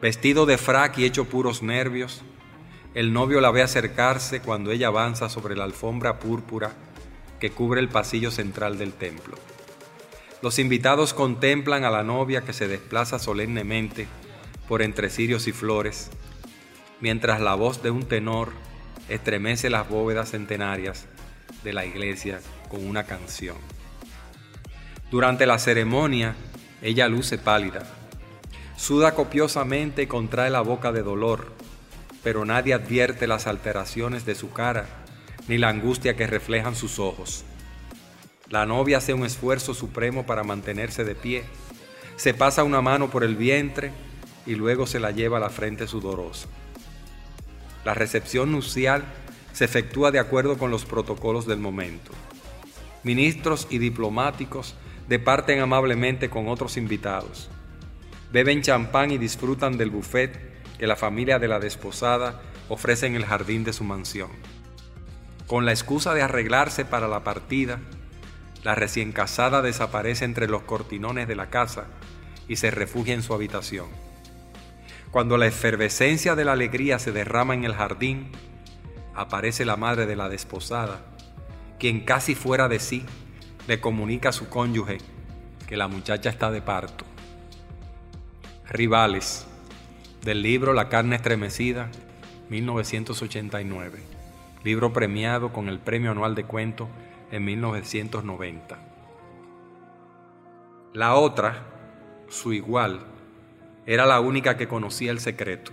[0.00, 2.22] Vestido de frac y hecho puros nervios,
[2.94, 6.72] el novio la ve acercarse cuando ella avanza sobre la alfombra púrpura
[7.38, 9.36] que cubre el pasillo central del templo.
[10.40, 14.08] Los invitados contemplan a la novia que se desplaza solemnemente
[14.68, 16.10] por entre cirios y flores,
[17.00, 18.52] mientras la voz de un tenor
[19.08, 21.06] estremece las bóvedas centenarias
[21.62, 23.56] de la iglesia con una canción.
[25.10, 26.34] Durante la ceremonia,
[26.82, 27.86] ella luce pálida,
[28.76, 31.52] suda copiosamente y contrae la boca de dolor,
[32.22, 34.86] pero nadie advierte las alteraciones de su cara
[35.46, 37.44] ni la angustia que reflejan sus ojos.
[38.48, 41.44] La novia hace un esfuerzo supremo para mantenerse de pie,
[42.16, 43.90] se pasa una mano por el vientre
[44.46, 46.48] y luego se la lleva a la frente sudorosa.
[47.84, 49.04] La recepción nupcial
[49.52, 52.12] se efectúa de acuerdo con los protocolos del momento.
[53.02, 54.74] Ministros y diplomáticos
[55.08, 57.50] departen amablemente con otros invitados.
[58.32, 63.24] Beben champán y disfrutan del buffet que la familia de la desposada ofrece en el
[63.24, 64.30] jardín de su mansión.
[65.46, 67.78] Con la excusa de arreglarse para la partida,
[68.64, 71.84] la recién casada desaparece entre los cortinones de la casa
[72.48, 73.86] y se refugia en su habitación.
[75.14, 78.32] Cuando la efervescencia de la alegría se derrama en el jardín,
[79.14, 81.02] aparece la madre de la desposada,
[81.78, 83.06] quien casi fuera de sí
[83.68, 84.98] le comunica a su cónyuge
[85.68, 87.04] que la muchacha está de parto.
[88.68, 89.46] Rivales,
[90.22, 91.90] del libro La carne estremecida,
[92.48, 94.00] 1989,
[94.64, 96.88] libro premiado con el Premio Anual de Cuento
[97.30, 98.78] en 1990.
[100.92, 101.62] La otra,
[102.28, 103.13] su igual,
[103.86, 105.72] era la única que conocía el secreto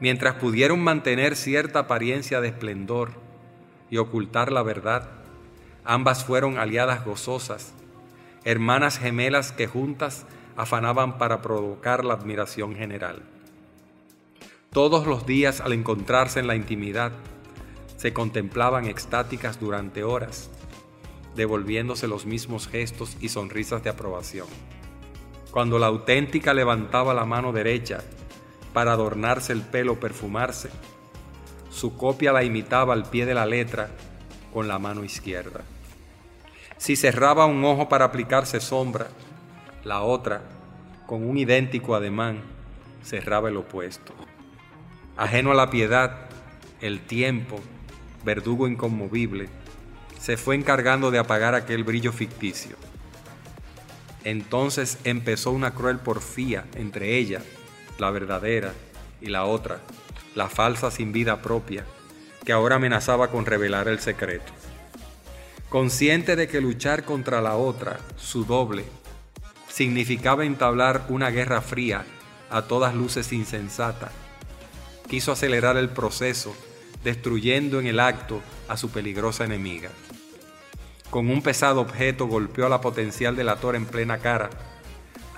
[0.00, 3.12] mientras pudieron mantener cierta apariencia de esplendor
[3.90, 5.08] y ocultar la verdad,
[5.84, 7.72] ambas fueron aliadas gozosas,
[8.44, 13.22] hermanas gemelas que juntas afanaban para provocar la admiración general.
[14.72, 17.12] Todos los días al encontrarse en la intimidad,
[17.96, 20.50] se contemplaban extáticas durante horas,
[21.34, 24.46] devolviéndose los mismos gestos y sonrisas de aprobación.
[25.58, 27.98] Cuando la auténtica levantaba la mano derecha
[28.72, 30.70] para adornarse el pelo perfumarse.
[31.68, 33.90] Su copia la imitaba al pie de la letra
[34.52, 35.62] con la mano izquierda.
[36.76, 39.08] Si cerraba un ojo para aplicarse sombra,
[39.82, 40.42] la otra,
[41.08, 42.40] con un idéntico ademán,
[43.02, 44.14] cerraba el opuesto.
[45.16, 46.28] Ajeno a la piedad,
[46.80, 47.58] el tiempo,
[48.24, 49.48] verdugo inconmovible,
[50.20, 52.76] se fue encargando de apagar aquel brillo ficticio.
[54.28, 57.40] Entonces empezó una cruel porfía entre ella
[57.98, 58.74] la verdadera,
[59.22, 59.80] y la otra,
[60.34, 61.86] la falsa sin vida propia,
[62.44, 64.52] que ahora amenazaba con revelar el secreto.
[65.70, 68.84] Consciente de que luchar contra la otra, su doble,
[69.70, 72.04] significaba entablar una guerra fría,
[72.50, 74.12] a todas luces insensata,
[75.08, 76.54] quiso acelerar el proceso,
[77.02, 79.88] destruyendo en el acto a su peligrosa enemiga.
[81.10, 84.50] Con un pesado objeto golpeó a la potencial delator en plena cara,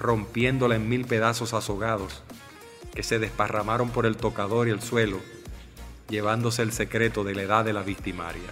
[0.01, 2.23] rompiéndola en mil pedazos azogados,
[2.93, 5.21] que se desparramaron por el tocador y el suelo,
[6.09, 8.51] llevándose el secreto de la edad de la victimaria.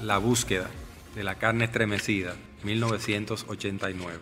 [0.00, 0.70] La búsqueda
[1.14, 4.18] de la carne estremecida, 1989.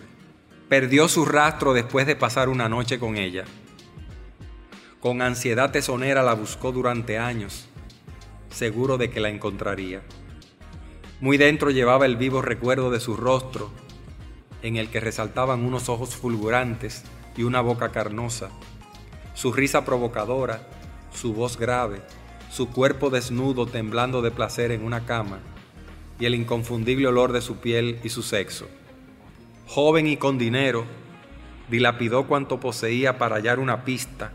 [0.69, 3.45] Perdió su rastro después de pasar una noche con ella.
[4.99, 7.69] Con ansiedad tesonera la buscó durante años,
[8.51, 10.03] seguro de que la encontraría.
[11.21, 13.71] Muy dentro llevaba el vivo recuerdo de su rostro,
[14.63, 17.05] en el que resaltaban unos ojos fulgurantes
[17.37, 18.51] y una boca carnosa
[19.41, 20.69] su risa provocadora,
[21.15, 22.03] su voz grave,
[22.51, 25.39] su cuerpo desnudo temblando de placer en una cama
[26.19, 28.69] y el inconfundible olor de su piel y su sexo.
[29.67, 30.85] Joven y con dinero,
[31.71, 34.33] dilapidó cuanto poseía para hallar una pista,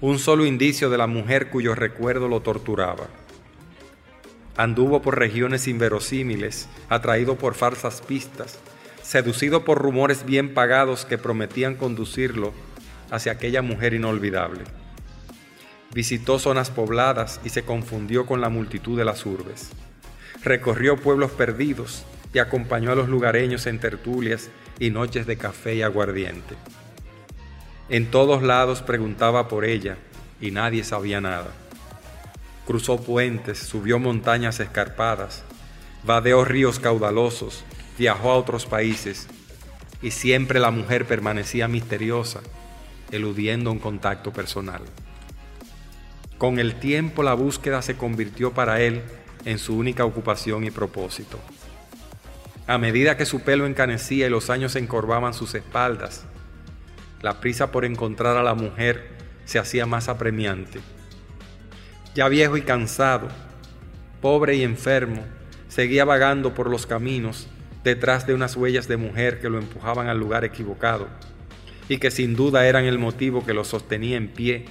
[0.00, 3.06] un solo indicio de la mujer cuyo recuerdo lo torturaba.
[4.56, 8.58] Anduvo por regiones inverosímiles, atraído por falsas pistas,
[9.02, 12.52] seducido por rumores bien pagados que prometían conducirlo
[13.10, 14.64] hacia aquella mujer inolvidable.
[15.92, 19.70] Visitó zonas pobladas y se confundió con la multitud de las urbes.
[20.44, 25.82] Recorrió pueblos perdidos y acompañó a los lugareños en tertulias y noches de café y
[25.82, 26.54] aguardiente.
[27.88, 29.96] En todos lados preguntaba por ella
[30.40, 31.48] y nadie sabía nada.
[32.70, 35.42] Cruzó puentes, subió montañas escarpadas,
[36.04, 37.64] vadeó ríos caudalosos,
[37.98, 39.26] viajó a otros países
[40.00, 42.42] y siempre la mujer permanecía misteriosa,
[43.10, 44.82] eludiendo un contacto personal.
[46.38, 49.02] Con el tiempo la búsqueda se convirtió para él
[49.44, 51.40] en su única ocupación y propósito.
[52.68, 56.22] A medida que su pelo encanecía y los años encorvaban sus espaldas,
[57.20, 59.08] la prisa por encontrar a la mujer
[59.44, 60.78] se hacía más apremiante.
[62.14, 63.28] Ya viejo y cansado,
[64.20, 65.22] pobre y enfermo,
[65.68, 67.46] seguía vagando por los caminos
[67.84, 71.08] detrás de unas huellas de mujer que lo empujaban al lugar equivocado
[71.88, 74.66] y que sin duda eran el motivo que lo sostenía en pie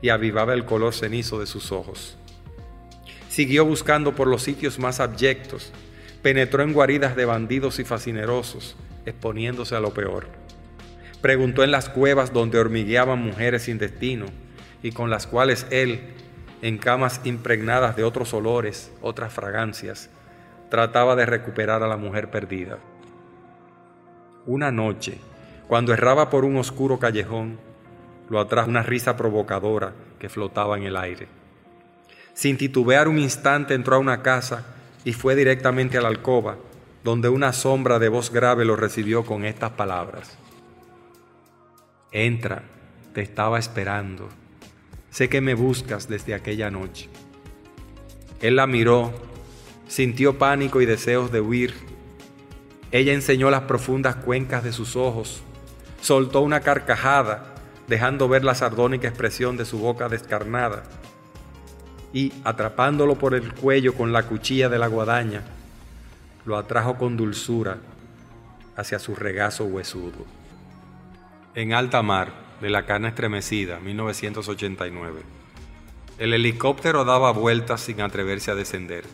[0.00, 2.16] y avivaba el color cenizo de sus ojos.
[3.28, 5.72] Siguió buscando por los sitios más abyectos,
[6.22, 10.28] penetró en guaridas de bandidos y fascinerosos, exponiéndose a lo peor.
[11.20, 14.26] Preguntó en las cuevas donde hormigueaban mujeres sin destino
[14.82, 16.00] y con las cuales él,
[16.62, 20.10] en camas impregnadas de otros olores, otras fragancias,
[20.70, 22.78] trataba de recuperar a la mujer perdida.
[24.46, 25.18] Una noche,
[25.68, 27.58] cuando erraba por un oscuro callejón,
[28.28, 31.28] lo atrajo una risa provocadora que flotaba en el aire.
[32.32, 34.66] Sin titubear un instante entró a una casa
[35.04, 36.56] y fue directamente a la alcoba,
[37.04, 40.36] donde una sombra de voz grave lo recibió con estas palabras.
[42.10, 42.62] Entra,
[43.12, 44.28] te estaba esperando.
[45.10, 47.08] Sé que me buscas desde aquella noche.
[48.40, 49.12] Él la miró,
[49.88, 51.74] sintió pánico y deseos de huir.
[52.92, 55.42] Ella enseñó las profundas cuencas de sus ojos,
[56.00, 57.54] soltó una carcajada
[57.88, 60.84] dejando ver la sardónica expresión de su boca descarnada,
[62.12, 65.42] y, atrapándolo por el cuello con la cuchilla de la guadaña,
[66.44, 67.78] lo atrajo con dulzura
[68.76, 70.24] hacia su regazo huesudo.
[71.54, 75.20] En alta mar, de la carne estremecida, 1989.
[76.18, 79.04] El helicóptero daba vueltas sin atreverse a descender.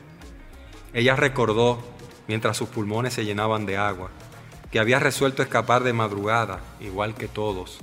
[0.95, 1.83] Ella recordó,
[2.29, 4.11] mientras sus pulmones se llenaban de agua,
[4.71, 7.81] que había resuelto escapar de madrugada, igual que todos,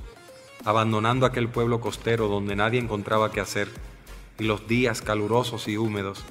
[0.63, 3.67] abandonando aquel pueblo costero donde nadie encontraba qué hacer,
[4.39, 6.23] y los días calurosos y húmedos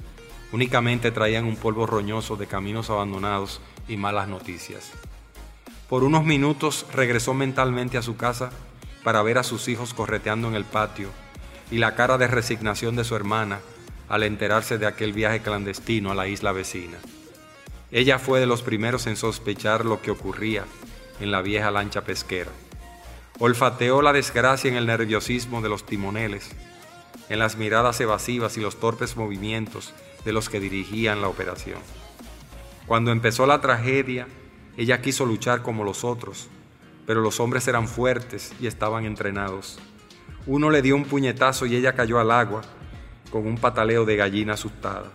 [0.51, 4.91] únicamente traían un polvo roñoso de caminos abandonados y malas noticias.
[5.87, 8.51] Por unos minutos regresó mentalmente a su casa
[9.03, 11.09] para ver a sus hijos correteando en el patio
[11.71, 13.59] y la cara de resignación de su hermana
[14.07, 16.97] al enterarse de aquel viaje clandestino a la isla vecina.
[17.91, 20.65] Ella fue de los primeros en sospechar lo que ocurría
[21.19, 22.51] en la vieja lancha pesquera.
[23.39, 26.51] Olfateó la desgracia en el nerviosismo de los timoneles,
[27.29, 29.93] en las miradas evasivas y los torpes movimientos
[30.25, 31.79] de los que dirigían la operación.
[32.85, 34.27] Cuando empezó la tragedia,
[34.75, 36.49] ella quiso luchar como los otros,
[37.09, 39.79] pero los hombres eran fuertes y estaban entrenados.
[40.45, 42.61] Uno le dio un puñetazo y ella cayó al agua
[43.31, 45.07] con un pataleo de gallina asustada.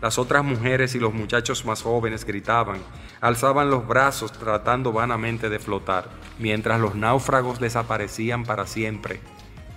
[0.00, 2.78] Las otras mujeres y los muchachos más jóvenes gritaban,
[3.20, 6.08] alzaban los brazos tratando vanamente de flotar,
[6.40, 9.20] mientras los náufragos desaparecían para siempre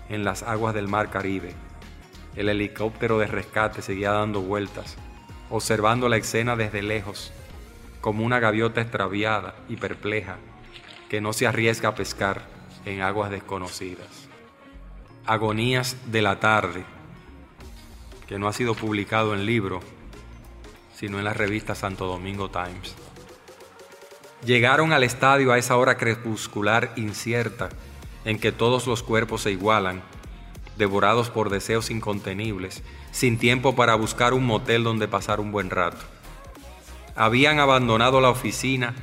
[0.10, 1.54] en las aguas del mar Caribe.
[2.36, 4.98] El helicóptero de rescate seguía dando vueltas,
[5.52, 7.32] observando la escena desde lejos,
[8.02, 10.38] como una gaviota extraviada y perpleja
[11.16, 12.42] que no se arriesga a pescar
[12.84, 14.28] en aguas desconocidas.
[15.26, 16.84] Agonías de la tarde,
[18.28, 19.80] que no ha sido publicado en libro,
[20.94, 22.96] sino en la revista Santo Domingo Times.
[24.44, 27.70] Llegaron al estadio a esa hora crepuscular incierta
[28.26, 30.02] en que todos los cuerpos se igualan,
[30.76, 36.04] devorados por deseos incontenibles, sin tiempo para buscar un motel donde pasar un buen rato.
[37.16, 38.94] Habían abandonado la oficina,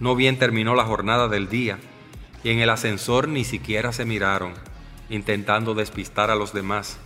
[0.00, 1.78] no bien terminó la jornada del día,
[2.44, 4.54] y en el ascensor ni siquiera se miraron,
[5.10, 6.98] intentando despistar a los demás,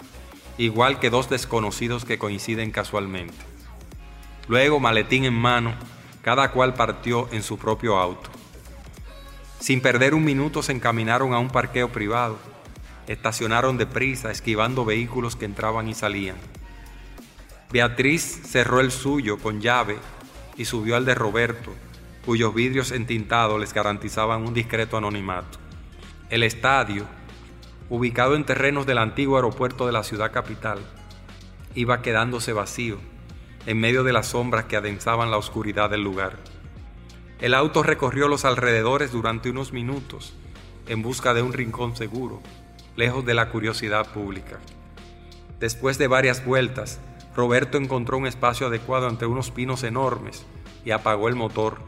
[0.59, 3.35] igual que dos desconocidos que coinciden casualmente.
[4.49, 5.75] Luego, maletín en mano,
[6.23, 8.31] cada cual partió en su propio auto.
[9.61, 12.39] Sin perder un minuto se encaminaron a un parqueo privado.
[13.07, 16.37] Estacionaron deprisa, esquivando vehículos que entraban y salían.
[17.71, 19.99] Beatriz cerró el suyo con llave
[20.57, 21.73] y subió al de Roberto,
[22.25, 25.59] cuyos vidrios entintados les garantizaban un discreto anonimato.
[26.31, 27.05] El estadio,
[27.91, 30.79] ubicado en terrenos del antiguo aeropuerto de la ciudad capital,
[31.75, 32.99] iba quedándose vacío
[33.67, 36.39] en medio de las sombras que adensaban la oscuridad del lugar.
[37.41, 40.35] El auto recorrió los alrededores durante unos minutos
[40.87, 42.41] en busca de un rincón seguro,
[42.97, 44.59] lejos de la curiosidad pública.
[45.59, 47.01] Después de varias vueltas,
[47.37, 50.45] Roberto encontró un espacio adecuado ante unos pinos enormes
[50.85, 51.79] y apagó el motor,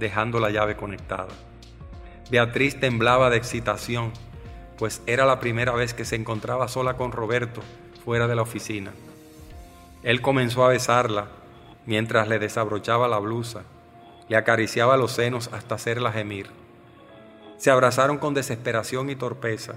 [0.00, 1.28] dejando la llave conectada.
[2.30, 4.12] Beatriz temblaba de excitación,
[4.78, 7.60] pues era la primera vez que se encontraba sola con Roberto
[8.04, 8.92] fuera de la oficina.
[10.02, 11.26] Él comenzó a besarla
[11.86, 13.62] mientras le desabrochaba la blusa,
[14.28, 16.48] le acariciaba los senos hasta hacerla gemir.
[17.58, 19.74] Se abrazaron con desesperación y torpeza.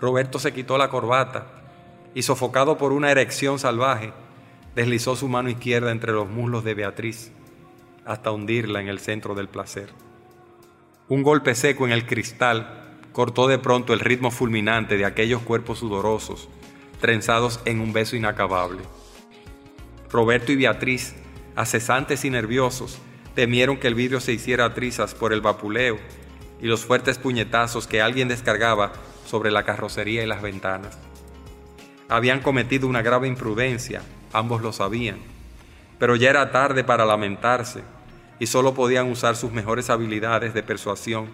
[0.00, 1.46] Roberto se quitó la corbata
[2.14, 4.12] y, sofocado por una erección salvaje,
[4.74, 7.32] deslizó su mano izquierda entre los muslos de Beatriz
[8.04, 9.90] hasta hundirla en el centro del placer.
[11.08, 15.78] Un golpe seco en el cristal cortó de pronto el ritmo fulminante de aquellos cuerpos
[15.80, 16.48] sudorosos,
[17.00, 18.80] trenzados en un beso inacabable.
[20.10, 21.14] Roberto y Beatriz,
[21.56, 22.98] acesantes y nerviosos,
[23.34, 25.98] temieron que el vidrio se hiciera trizas por el vapuleo
[26.60, 28.92] y los fuertes puñetazos que alguien descargaba
[29.26, 30.98] sobre la carrocería y las ventanas.
[32.08, 35.18] Habían cometido una grave imprudencia, ambos lo sabían,
[36.02, 37.80] pero ya era tarde para lamentarse
[38.40, 41.28] y solo podían usar sus mejores habilidades de persuasión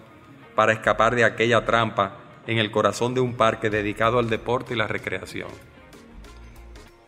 [0.53, 4.77] para escapar de aquella trampa en el corazón de un parque dedicado al deporte y
[4.77, 5.47] la recreación.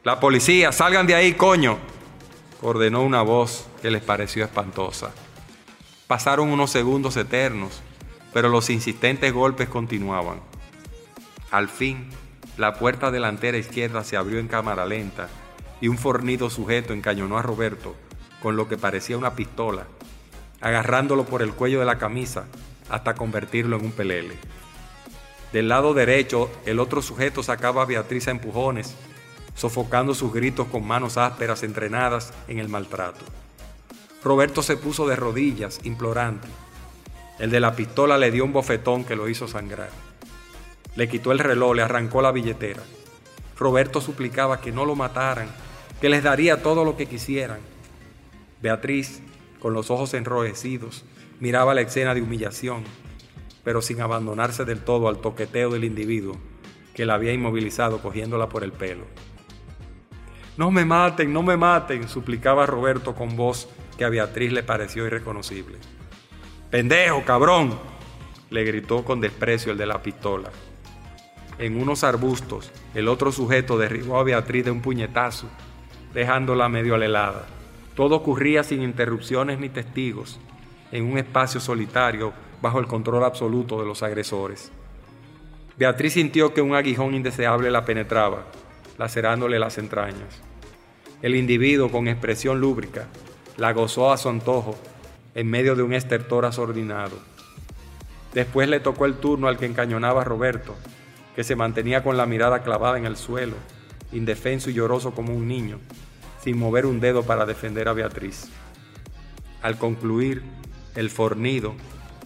[0.03, 1.78] La policía, salgan de ahí, coño,
[2.64, 5.12] ordenó una voz que les pareció espantosa.
[6.07, 7.84] Pasaron unos segundos eternos,
[8.34, 10.39] pero los insistentes golpes continuaban.
[11.51, 12.09] Al fin,
[12.57, 15.30] la puerta delantera izquierda se abrió en cámara lenta
[15.82, 17.95] y un fornido sujeto encañonó a Roberto
[18.41, 19.88] con lo que parecía una pistola,
[20.61, 22.45] agarrándolo por el cuello de la camisa
[22.89, 24.36] hasta convertirlo en un pelele.
[25.51, 28.95] Del lado derecho, el otro sujeto sacaba a Beatriz a empujones,
[29.53, 33.25] sofocando sus gritos con manos ásperas entrenadas en el maltrato.
[34.23, 36.47] Roberto se puso de rodillas, implorante.
[37.39, 39.89] El de la pistola le dio un bofetón que lo hizo sangrar.
[40.95, 42.84] Le quitó el reloj, le arrancó la billetera.
[43.57, 45.49] Roberto suplicaba que no lo mataran,
[46.02, 47.60] que les daría todo lo que quisieran,
[48.62, 49.22] Beatriz,
[49.60, 51.06] con los ojos enrojecidos,
[51.39, 52.84] miraba la escena de humillación,
[53.64, 56.38] pero sin abandonarse del todo al toqueteo del individuo
[56.95, 59.06] que la había inmovilizado cogiéndola por el pelo.
[60.58, 65.06] No me maten, no me maten, suplicaba Roberto con voz que a Beatriz le pareció
[65.06, 65.78] irreconocible.
[66.72, 67.78] Pendejo, cabrón,
[68.49, 70.49] le gritó con desprecio el de la pistola.
[71.60, 75.47] En unos arbustos, el otro sujeto derribó a Beatriz de un puñetazo,
[76.14, 77.45] dejándola medio alelada.
[77.95, 80.39] Todo ocurría sin interrupciones ni testigos,
[80.91, 84.72] en un espacio solitario bajo el control absoluto de los agresores.
[85.78, 88.43] Beatriz sintió que un aguijón indeseable la penetraba,
[88.97, 90.41] lacerándole las entrañas.
[91.22, 93.07] El individuo, con expresión lúbrica,
[93.57, 94.76] la gozó a su antojo
[95.34, 97.18] en medio de un estertor asordinado.
[98.34, 100.76] Después le tocó el turno al que encañonaba Roberto,
[101.36, 103.55] que se mantenía con la mirada clavada en el suelo,
[104.12, 105.80] indefenso y lloroso como un niño,
[106.43, 108.49] sin mover un dedo para defender a Beatriz.
[109.62, 110.43] Al concluir,
[110.95, 111.74] el fornido,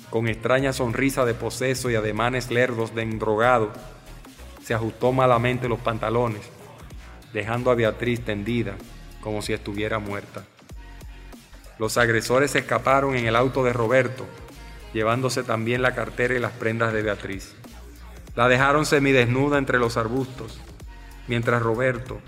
[0.09, 3.71] con extraña sonrisa de poseso y ademanes lerdos de endrogado,
[4.63, 6.41] se ajustó malamente los pantalones,
[7.33, 8.75] dejando a Beatriz tendida
[9.21, 10.43] como si estuviera muerta.
[11.77, 14.25] Los agresores escaparon en el auto de Roberto,
[14.93, 17.53] llevándose también la cartera y las prendas de Beatriz.
[18.35, 20.59] La dejaron semidesnuda entre los arbustos,
[21.27, 22.19] mientras Roberto,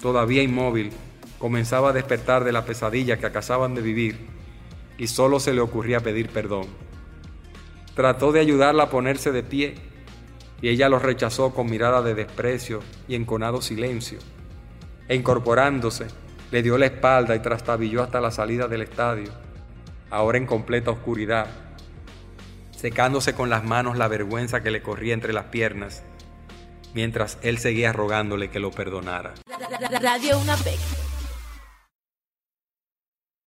[0.00, 0.92] todavía inmóvil,
[1.38, 4.28] comenzaba a despertar de la pesadilla que acababan de vivir
[4.98, 6.66] y solo se le ocurría pedir perdón.
[7.94, 9.74] Trató de ayudarla a ponerse de pie
[10.60, 14.18] y ella lo rechazó con mirada de desprecio y enconado silencio.
[15.08, 16.06] E incorporándose,
[16.52, 19.32] le dio la espalda y trastabilló hasta la salida del estadio,
[20.10, 21.48] ahora en completa oscuridad,
[22.70, 26.04] secándose con las manos la vergüenza que le corría entre las piernas,
[26.94, 29.34] mientras él seguía rogándole que lo perdonara.
[30.00, 30.56] Radio Una